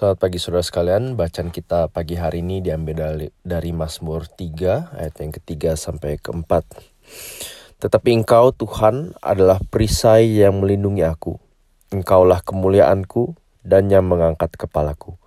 [0.00, 5.12] Selamat pagi saudara sekalian, bacaan kita pagi hari ini diambil dari, dari Mazmur 3 ayat
[5.20, 6.64] yang ketiga sampai keempat.
[7.84, 11.36] Tetapi engkau Tuhan adalah perisai yang melindungi aku.
[11.92, 15.20] Engkaulah kemuliaanku dan yang mengangkat kepalaku.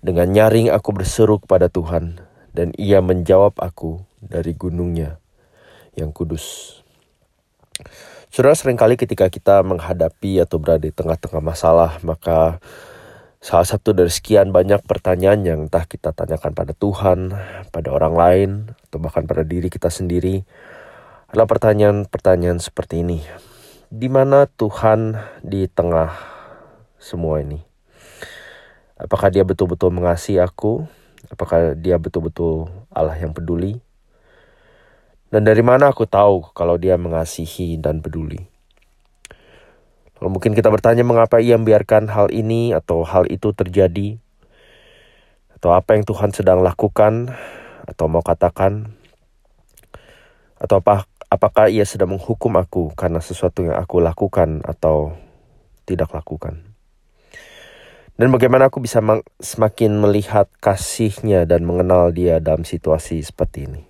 [0.00, 2.16] Dengan nyaring aku berseru kepada Tuhan
[2.56, 5.20] dan ia menjawab aku dari gunungnya
[6.00, 6.80] yang kudus.
[8.32, 12.56] Saudara sering kali ketika kita menghadapi atau berada di tengah-tengah masalah maka
[13.48, 17.32] Salah satu dari sekian banyak pertanyaan yang entah kita tanyakan pada Tuhan,
[17.72, 18.50] pada orang lain,
[18.84, 20.44] atau bahkan pada diri kita sendiri
[21.32, 23.24] adalah pertanyaan-pertanyaan seperti ini.
[23.88, 26.12] Di mana Tuhan di tengah
[27.00, 27.64] semua ini?
[29.00, 30.84] Apakah dia betul-betul mengasihi aku?
[31.32, 33.80] Apakah dia betul-betul Allah yang peduli?
[35.32, 38.57] Dan dari mana aku tahu kalau dia mengasihi dan peduli?
[40.18, 44.18] Kalau mungkin kita bertanya mengapa ia membiarkan hal ini atau hal itu terjadi,
[45.54, 47.30] atau apa yang Tuhan sedang lakukan,
[47.86, 48.98] atau mau katakan,
[50.58, 55.14] atau apa, apakah ia sedang menghukum aku karena sesuatu yang aku lakukan atau
[55.86, 56.66] tidak lakukan.
[58.18, 58.98] Dan bagaimana aku bisa
[59.38, 63.86] semakin melihat kasihnya dan mengenal dia dalam situasi seperti ini.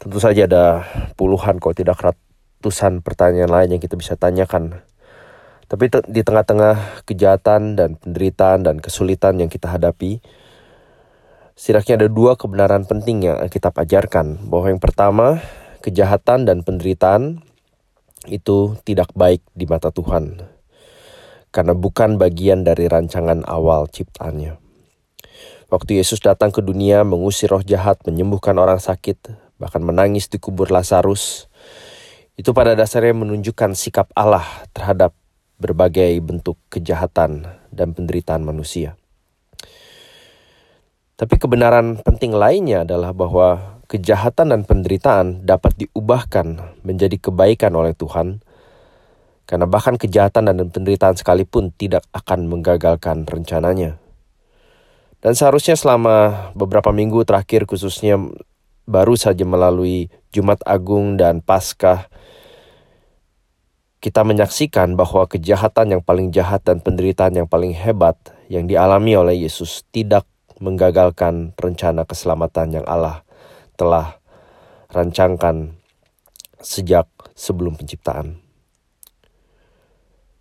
[0.00, 4.87] Tentu saja ada puluhan kalau tidak ratusan pertanyaan lain yang kita bisa tanyakan.
[5.68, 10.24] Tapi di tengah-tengah kejahatan dan penderitaan dan kesulitan yang kita hadapi,
[11.52, 14.48] setidaknya ada dua kebenaran penting yang kita ajarkan.
[14.48, 15.44] Bahwa yang pertama,
[15.84, 17.44] kejahatan dan penderitaan
[18.32, 20.40] itu tidak baik di mata Tuhan.
[21.52, 24.56] Karena bukan bagian dari rancangan awal ciptaannya.
[25.68, 30.72] Waktu Yesus datang ke dunia mengusir roh jahat, menyembuhkan orang sakit, bahkan menangis di kubur
[30.72, 31.52] Lazarus,
[32.40, 35.12] itu pada dasarnya menunjukkan sikap Allah terhadap
[35.58, 38.94] berbagai bentuk kejahatan dan penderitaan manusia.
[41.18, 48.38] Tapi kebenaran penting lainnya adalah bahwa kejahatan dan penderitaan dapat diubahkan menjadi kebaikan oleh Tuhan,
[49.50, 53.98] karena bahkan kejahatan dan penderitaan sekalipun tidak akan menggagalkan rencananya.
[55.18, 58.14] Dan seharusnya selama beberapa minggu terakhir khususnya
[58.86, 62.06] baru saja melalui Jumat Agung dan Paskah
[63.98, 68.14] kita menyaksikan bahwa kejahatan yang paling jahat dan penderitaan yang paling hebat
[68.46, 70.22] yang dialami oleh Yesus tidak
[70.62, 73.26] menggagalkan rencana keselamatan yang Allah
[73.74, 74.18] telah
[74.90, 75.74] rancangkan
[76.62, 78.38] sejak sebelum penciptaan.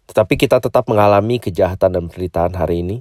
[0.07, 2.97] Tetapi kita tetap mengalami kejahatan dan penderitaan hari ini.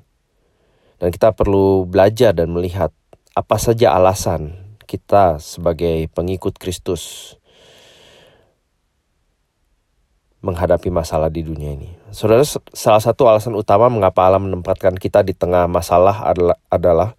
[0.96, 2.88] Dan kita perlu belajar dan melihat
[3.36, 4.56] apa saja alasan
[4.88, 7.36] kita sebagai pengikut Kristus
[10.44, 11.90] menghadapi masalah di dunia ini.
[12.12, 17.10] Saudara, salah satu alasan utama mengapa Allah menempatkan kita di tengah masalah adalah, adalah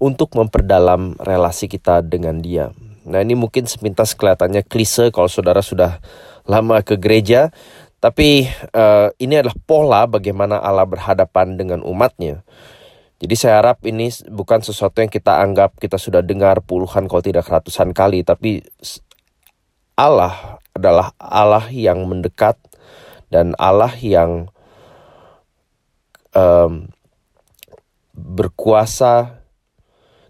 [0.00, 2.72] untuk memperdalam relasi kita dengan Dia.
[3.04, 6.00] Nah, ini mungkin sepintas kelihatannya klise kalau saudara sudah
[6.48, 7.52] lama ke gereja,
[8.00, 12.44] tapi uh, ini adalah pola bagaimana Allah berhadapan dengan umatnya.
[13.20, 17.48] Jadi saya harap ini bukan sesuatu yang kita anggap kita sudah dengar puluhan kalau tidak
[17.48, 18.60] ratusan kali, tapi
[19.96, 22.58] Allah adalah Allah yang mendekat
[23.30, 24.50] dan Allah yang
[26.34, 26.90] um,
[28.14, 29.42] berkuasa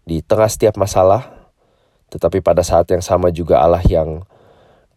[0.05, 1.33] di tengah setiap masalah,
[2.13, 4.25] tetapi pada saat yang sama juga Allah yang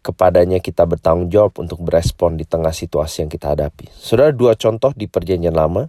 [0.04, 3.88] kepadanya kita bertanggung jawab untuk berespon di tengah situasi yang kita hadapi.
[3.92, 5.88] Saudara dua contoh di perjanjian lama.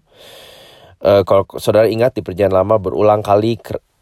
[0.99, 3.55] Uh, kalau saudara ingat di perjanjian lama berulang kali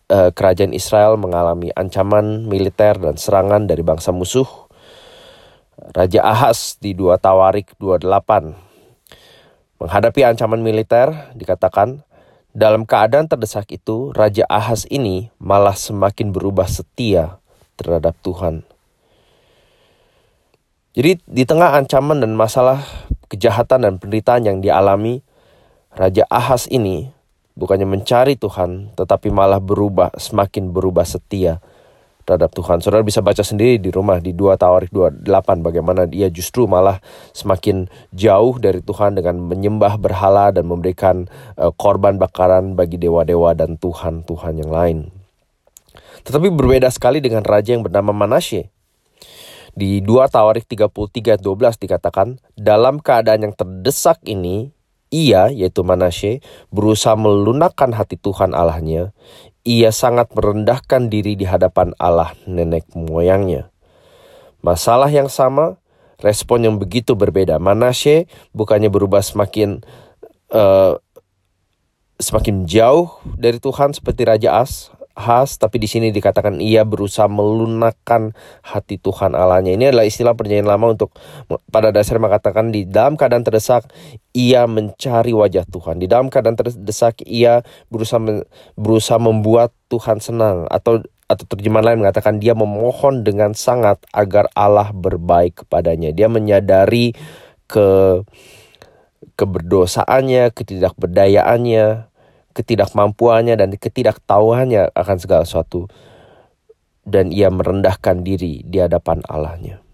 [0.09, 4.66] uh, kerajaan Israel mengalami ancaman militer dan serangan dari bangsa musuh
[5.77, 8.01] Raja Ahaz di 2 Tawarik 28.
[9.77, 12.01] Menghadapi ancaman militer, dikatakan,
[12.49, 17.37] dalam keadaan terdesak itu, Raja Ahaz ini malah semakin berubah setia
[17.77, 18.65] terhadap Tuhan.
[20.97, 22.81] Jadi di tengah ancaman dan masalah
[23.29, 25.21] kejahatan dan penderitaan yang dialami,
[25.93, 27.13] Raja Ahaz ini
[27.53, 31.61] bukannya mencari Tuhan, tetapi malah berubah, semakin berubah setia
[32.27, 32.83] terhadap Tuhan.
[32.83, 35.23] Saudara bisa baca sendiri di rumah di 2 Tawarik 28
[35.63, 36.99] bagaimana dia justru malah
[37.31, 43.79] semakin jauh dari Tuhan dengan menyembah berhala dan memberikan uh, korban bakaran bagi dewa-dewa dan
[43.79, 44.97] Tuhan-Tuhan yang lain.
[46.27, 48.67] Tetapi berbeda sekali dengan raja yang bernama Manasye.
[49.71, 54.73] Di 2 Tawarik 33 12 dikatakan, dalam keadaan yang terdesak ini,
[55.13, 59.15] ia, yaitu Manasye, berusaha melunakkan hati Tuhan Allahnya
[59.67, 63.67] ia sangat merendahkan diri di hadapan Allah nenek moyangnya.
[64.63, 65.75] Masalah yang sama,
[66.23, 67.59] respon yang begitu berbeda.
[67.59, 69.83] Manasye bukannya berubah semakin
[70.55, 70.95] uh,
[72.17, 78.37] semakin jauh dari Tuhan seperti Raja As, Has, tapi di sini dikatakan ia berusaha melunakkan
[78.61, 79.73] hati Tuhan Allahnya.
[79.73, 81.09] Ini adalah istilah perjanjian lama untuk
[81.73, 83.89] pada dasarnya mengatakan di dalam keadaan terdesak
[84.37, 85.97] ia mencari wajah Tuhan.
[85.97, 88.21] Di dalam keadaan terdesak ia berusaha
[88.77, 94.93] berusaha membuat Tuhan senang atau atau terjemahan lain mengatakan dia memohon dengan sangat agar Allah
[94.93, 96.13] berbaik kepadanya.
[96.13, 97.17] Dia menyadari
[97.65, 98.21] ke
[99.33, 101.85] keberdosaannya, ketidakberdayaannya,
[102.57, 105.85] ketidakmampuannya dan ketidaktahuannya akan segala sesuatu
[107.05, 109.85] dan ia merendahkan diri di hadapan Allahnya.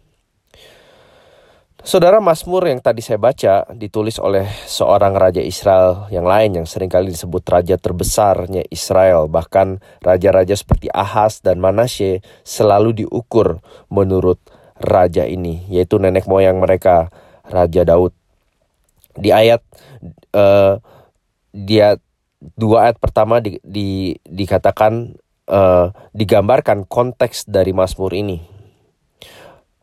[1.83, 6.87] Saudara Mazmur yang tadi saya baca ditulis oleh seorang raja Israel yang lain yang sering
[6.87, 9.27] kali disebut raja terbesarnya Israel.
[9.27, 13.59] Bahkan raja-raja seperti Ahaz dan Manasye selalu diukur
[13.91, 14.39] menurut
[14.79, 17.11] raja ini, yaitu nenek moyang mereka,
[17.43, 18.15] Raja Daud.
[19.19, 19.59] Di ayat
[20.31, 20.79] uh,
[21.51, 21.99] dia
[22.59, 25.15] dua ayat pertama di, di, dikatakan
[25.47, 28.43] uh, digambarkan konteks dari Mazmur ini.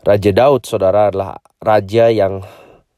[0.00, 2.40] Raja Daud, saudara, adalah raja yang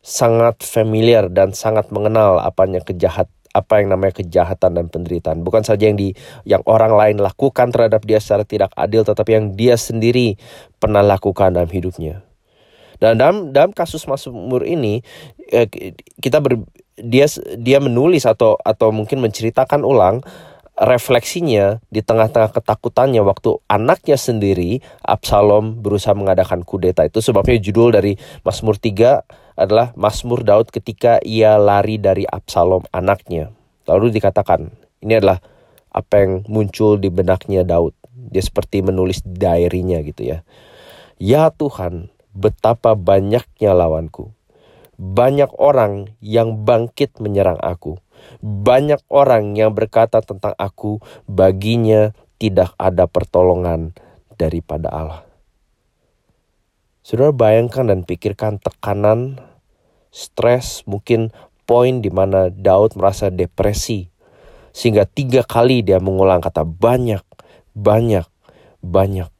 [0.02, 5.86] sangat familiar dan sangat mengenal apanya kejahat apa yang namanya kejahatan dan penderitaan bukan saja
[5.86, 6.16] yang di
[6.48, 10.40] yang orang lain lakukan terhadap dia secara tidak adil tetapi yang dia sendiri
[10.80, 12.24] pernah lakukan dalam hidupnya
[13.02, 15.02] dan dalam dalam kasus Mazmur ini
[15.50, 15.66] eh,
[16.22, 16.62] kita ber,
[16.94, 17.26] dia
[17.58, 20.22] dia menulis atau atau mungkin menceritakan ulang
[20.78, 27.18] refleksinya di tengah-tengah ketakutannya waktu anaknya sendiri Absalom berusaha mengadakan kudeta itu.
[27.18, 28.14] Sebabnya judul dari
[28.46, 33.50] Mazmur 3 adalah Mazmur Daud ketika ia lari dari Absalom anaknya.
[33.90, 34.70] Lalu dikatakan
[35.02, 35.42] ini adalah
[35.90, 37.92] apa yang muncul di benaknya Daud.
[38.32, 40.38] Dia seperti menulis diary-nya gitu ya.
[41.20, 44.32] Ya Tuhan betapa banyaknya lawanku
[45.02, 47.98] banyak orang yang bangkit menyerang aku.
[48.38, 53.98] Banyak orang yang berkata tentang aku, baginya tidak ada pertolongan
[54.38, 55.22] daripada Allah.
[57.02, 59.42] Saudara bayangkan dan pikirkan tekanan,
[60.14, 61.34] stres, mungkin
[61.66, 64.06] poin di mana Daud merasa depresi.
[64.70, 67.26] Sehingga tiga kali dia mengulang kata banyak,
[67.74, 68.24] banyak,
[68.86, 69.31] banyak.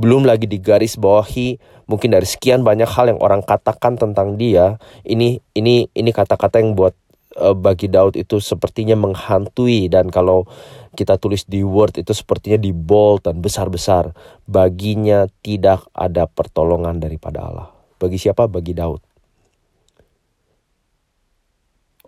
[0.00, 4.80] Belum lagi di garis bawahi mungkin dari sekian banyak hal yang orang katakan tentang dia,
[5.04, 6.96] ini ini ini kata-kata yang buat
[7.36, 10.48] uh, bagi Daud itu sepertinya menghantui dan kalau
[10.96, 14.16] kita tulis di Word itu sepertinya di bold dan besar-besar.
[14.48, 17.68] Baginya tidak ada pertolongan daripada Allah.
[18.00, 18.48] Bagi siapa?
[18.48, 19.04] Bagi Daud.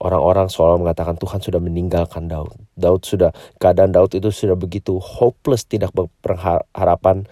[0.02, 2.58] Orang-orang selalu mengatakan Tuhan sudah meninggalkan Daud.
[2.74, 3.30] Daud sudah
[3.62, 5.94] keadaan Daud itu sudah begitu hopeless, tidak
[6.26, 7.22] berharapan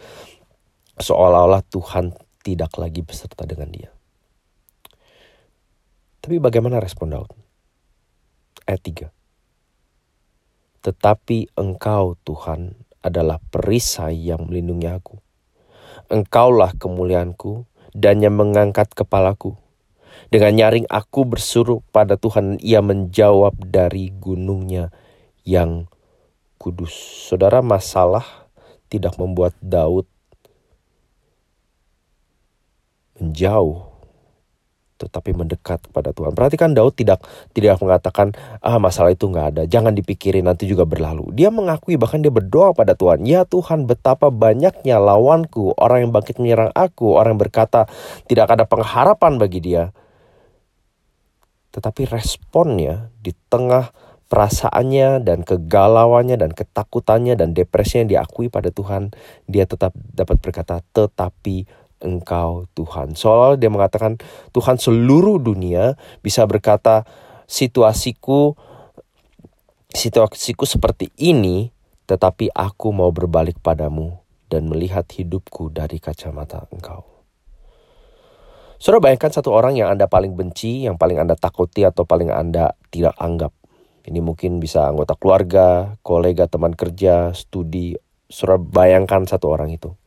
[1.01, 3.91] seolah-olah Tuhan tidak lagi beserta dengan dia.
[6.21, 7.33] Tapi bagaimana respon Daud?
[8.69, 9.09] Ayat 3.
[10.85, 15.17] Tetapi engkau Tuhan adalah perisai yang melindungi aku.
[16.13, 17.65] Engkaulah kemuliaanku
[17.97, 19.57] dan yang mengangkat kepalaku.
[20.29, 24.93] Dengan nyaring aku bersuruh pada Tuhan, ia menjawab dari gunungnya
[25.49, 25.89] yang
[26.61, 26.93] kudus.
[27.27, 28.47] Saudara, masalah
[28.93, 30.05] tidak membuat Daud
[33.21, 33.91] menjauh
[35.01, 36.37] tetapi mendekat kepada Tuhan.
[36.37, 37.25] Perhatikan Daud tidak
[37.57, 41.33] tidak mengatakan ah masalah itu nggak ada, jangan dipikirin nanti juga berlalu.
[41.33, 46.37] Dia mengakui bahkan dia berdoa pada Tuhan, ya Tuhan betapa banyaknya lawanku, orang yang bangkit
[46.37, 47.89] menyerang aku, orang yang berkata
[48.29, 49.97] tidak ada pengharapan bagi dia.
[51.73, 53.95] Tetapi responnya di tengah
[54.31, 59.11] perasaannya dan kegalauannya dan ketakutannya dan depresinya yang diakui pada Tuhan,
[59.51, 61.67] dia tetap dapat berkata tetapi
[62.01, 63.15] Engkau Tuhan.
[63.15, 64.17] Soalnya dia mengatakan
[64.51, 67.05] Tuhan seluruh dunia bisa berkata
[67.45, 68.57] situasiku
[69.93, 71.71] situasiku seperti ini
[72.11, 74.19] tetapi aku mau berbalik padamu
[74.51, 77.07] dan melihat hidupku dari kacamata engkau.
[78.81, 82.75] Saudara bayangkan satu orang yang Anda paling benci, yang paling Anda takuti atau paling Anda
[82.89, 83.53] tidak anggap.
[84.09, 87.95] Ini mungkin bisa anggota keluarga, kolega, teman kerja, studi.
[88.27, 90.00] Saudara bayangkan satu orang itu.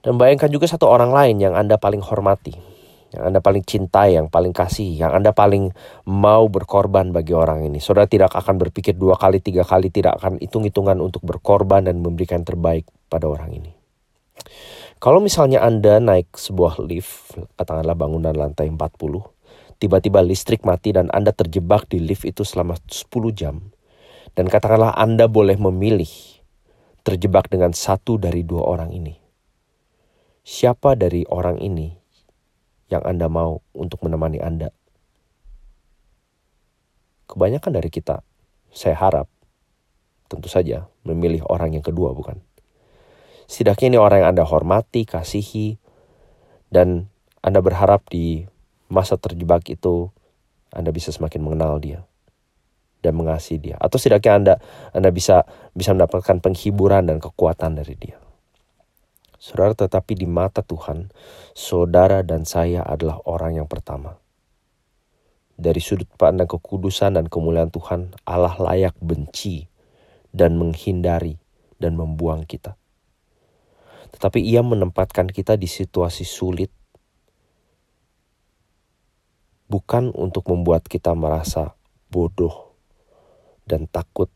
[0.00, 2.56] Dan bayangkan juga satu orang lain yang Anda paling hormati,
[3.12, 5.76] yang Anda paling cintai, yang paling kasih, yang Anda paling
[6.08, 7.84] mau berkorban bagi orang ini.
[7.84, 12.40] Saudara tidak akan berpikir dua kali, tiga kali, tidak akan hitung-hitungan untuk berkorban dan memberikan
[12.48, 13.76] terbaik pada orang ini.
[14.96, 18.80] Kalau misalnya Anda naik sebuah lift, katakanlah bangunan lantai 40,
[19.76, 23.68] tiba-tiba listrik mati dan Anda terjebak di lift itu selama 10 jam,
[24.32, 26.08] dan katakanlah Anda boleh memilih
[27.04, 29.29] terjebak dengan satu dari dua orang ini
[30.42, 31.94] siapa dari orang ini
[32.90, 34.74] yang Anda mau untuk menemani Anda?
[37.30, 38.26] kebanyakan dari kita,
[38.74, 39.30] saya harap,
[40.26, 42.42] tentu saja memilih orang yang kedua bukan?
[43.46, 45.78] Setidaknya ini orang yang Anda hormati, kasihi,
[46.74, 47.06] dan
[47.38, 48.50] Anda berharap di
[48.90, 50.10] masa terjebak itu
[50.74, 52.02] Anda bisa semakin mengenal dia
[53.02, 53.76] dan mengasihi dia.
[53.78, 54.54] Atau setidaknya Anda
[54.94, 58.18] Anda bisa bisa mendapatkan penghiburan dan kekuatan dari dia.
[59.40, 61.08] Saudara, tetapi di mata Tuhan,
[61.56, 64.20] saudara dan saya adalah orang yang pertama.
[65.56, 69.66] Dari sudut pandang kekudusan dan kemuliaan Tuhan, Allah layak benci
[70.30, 71.40] dan menghindari
[71.80, 72.76] dan membuang kita
[74.10, 76.70] tetapi ia menempatkan kita di situasi sulit
[79.70, 81.78] bukan untuk membuat kita merasa
[82.10, 82.74] bodoh
[83.70, 84.26] dan takut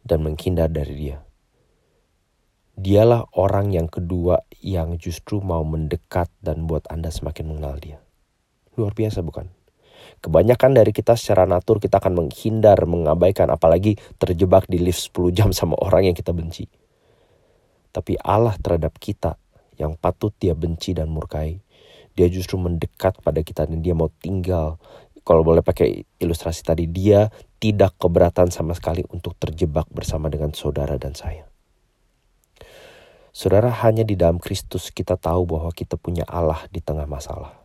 [0.00, 1.18] dan menghindar dari dia.
[2.82, 7.98] Dialah orang yang kedua yang justru mau mendekat dan buat Anda semakin mengenal dia.
[8.74, 9.46] Luar biasa bukan?
[10.18, 15.48] Kebanyakan dari kita secara natur kita akan menghindar, mengabaikan, apalagi terjebak di lift 10 jam
[15.54, 16.66] sama orang yang kita benci
[17.92, 19.36] tapi Allah terhadap kita
[19.76, 21.60] yang patut dia benci dan murkai.
[22.16, 24.80] Dia justru mendekat pada kita dan dia mau tinggal.
[25.22, 27.30] Kalau boleh pakai ilustrasi tadi, dia
[27.62, 31.51] tidak keberatan sama sekali untuk terjebak bersama dengan saudara dan saya.
[33.32, 37.56] Saudara, hanya di dalam Kristus kita tahu bahwa kita punya Allah di tengah masalah.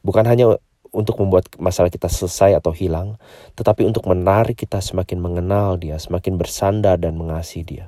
[0.00, 0.56] Bukan hanya
[0.88, 3.20] untuk membuat masalah kita selesai atau hilang,
[3.60, 7.86] tetapi untuk menarik kita semakin mengenal Dia, semakin bersandar dan mengasihi Dia.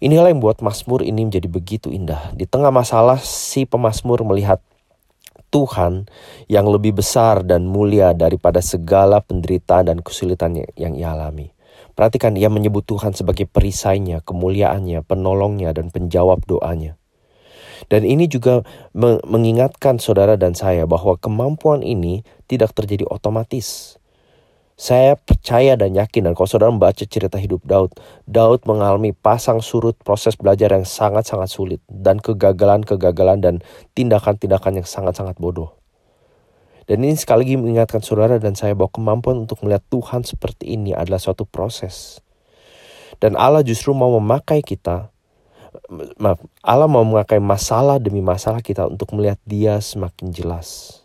[0.00, 2.32] Inilah yang membuat Mazmur ini menjadi begitu indah.
[2.34, 4.64] Di tengah masalah, si pemazmur melihat
[5.54, 6.10] Tuhan
[6.50, 11.53] yang lebih besar dan mulia daripada segala penderitaan dan kesulitan yang ia alami.
[11.94, 16.98] Perhatikan ia menyebut Tuhan sebagai perisainya, kemuliaannya, penolongnya, dan penjawab doanya.
[17.86, 18.62] Dan ini juga
[19.26, 23.98] mengingatkan saudara dan saya bahwa kemampuan ini tidak terjadi otomatis.
[24.74, 27.94] Saya percaya dan yakin dan kalau saudara membaca cerita hidup Daud,
[28.26, 33.54] Daud mengalami pasang surut proses belajar yang sangat-sangat sulit dan kegagalan-kegagalan dan
[33.94, 35.83] tindakan-tindakan yang sangat-sangat bodoh.
[36.84, 40.92] Dan ini sekali lagi mengingatkan saudara dan saya bahwa kemampuan untuk melihat Tuhan seperti ini
[40.92, 42.20] adalah suatu proses.
[43.22, 45.08] Dan Allah justru mau memakai kita,
[46.20, 51.00] maaf, Allah mau memakai masalah demi masalah kita untuk melihat dia semakin jelas.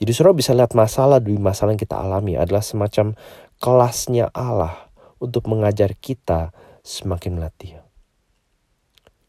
[0.00, 3.12] Jadi saudara bisa lihat masalah demi masalah yang kita alami adalah semacam
[3.60, 4.88] kelasnya Allah
[5.20, 7.52] untuk mengajar kita semakin melihat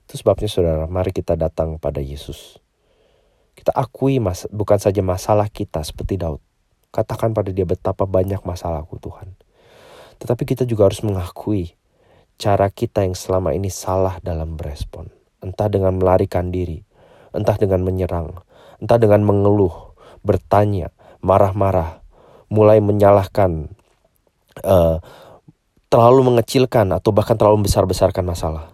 [0.08, 2.60] Itu sebabnya saudara, mari kita datang pada Yesus.
[3.62, 6.42] Kita akui mas bukan saja masalah kita seperti Daud.
[6.90, 9.38] Katakan pada dia betapa banyak masalahku Tuhan.
[10.18, 11.78] Tetapi kita juga harus mengakui
[12.42, 15.14] cara kita yang selama ini salah dalam berespon.
[15.46, 16.82] Entah dengan melarikan diri,
[17.38, 18.42] entah dengan menyerang,
[18.82, 19.94] entah dengan mengeluh,
[20.26, 20.90] bertanya,
[21.22, 22.02] marah-marah,
[22.50, 23.70] mulai menyalahkan,
[24.66, 24.98] uh,
[25.94, 28.74] terlalu mengecilkan atau bahkan terlalu membesar-besarkan masalah.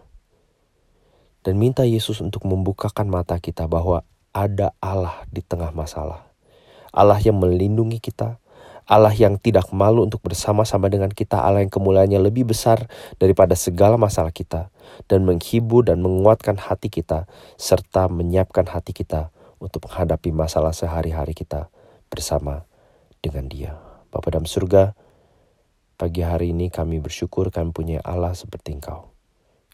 [1.44, 6.30] Dan minta Yesus untuk membukakan mata kita bahwa ada Allah di tengah masalah.
[6.94, 8.38] Allah yang melindungi kita,
[8.86, 12.86] Allah yang tidak malu untuk bersama-sama dengan kita, Allah yang kemuliaannya lebih besar
[13.18, 14.70] daripada segala masalah kita,
[15.10, 17.26] dan menghibur dan menguatkan hati kita,
[17.58, 21.74] serta menyiapkan hati kita untuk menghadapi masalah sehari-hari kita
[22.08, 22.64] bersama
[23.20, 23.74] dengan dia.
[24.14, 24.94] Bapa dalam surga,
[25.98, 29.12] pagi hari ini kami bersyukur kami punya Allah seperti engkau.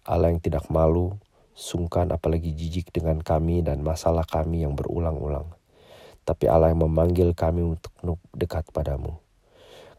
[0.07, 1.19] Allah yang tidak malu,
[1.53, 5.49] sungkan apalagi jijik dengan kami dan masalah kami yang berulang-ulang.
[6.25, 7.93] Tapi Allah yang memanggil kami untuk
[8.33, 9.21] dekat padamu.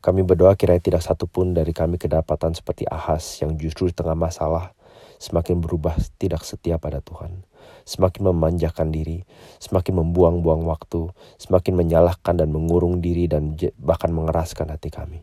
[0.04, 4.16] Kami berdoa kiranya tidak satu pun dari kami kedapatan seperti Ahas yang justru di tengah
[4.16, 4.76] masalah
[5.16, 7.44] semakin berubah tidak setia pada Tuhan
[7.84, 9.28] semakin memanjakan diri,
[9.60, 15.20] semakin membuang-buang waktu, semakin menyalahkan dan mengurung diri dan bahkan mengeraskan hati kami.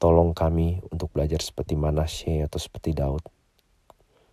[0.00, 3.20] Tolong kami untuk belajar seperti Manasye atau seperti Daud.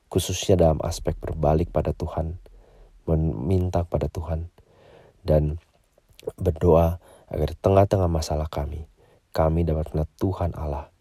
[0.08, 2.40] Khususnya dalam aspek berbalik pada Tuhan,
[3.08, 4.48] meminta pada Tuhan,
[5.24, 5.60] dan
[6.40, 8.88] berdoa agar di tengah-tengah masalah kami,
[9.36, 10.92] kami dapat melihat Tuhan Allah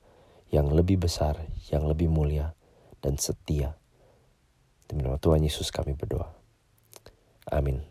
[0.51, 1.39] yang lebih besar,
[1.71, 2.55] yang lebih mulia,
[2.99, 3.79] dan setia
[4.87, 6.31] Demi nama Tuhan Yesus kami berdoa.
[7.51, 7.83] Amin.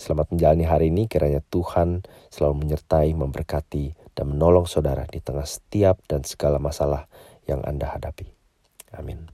[0.00, 6.00] Selamat menjalani hari ini kiranya Tuhan selalu menyertai, memberkati, dan menolong saudara di tengah setiap
[6.08, 7.08] dan segala masalah
[7.44, 8.32] yang Anda hadapi.
[8.96, 9.28] Amin.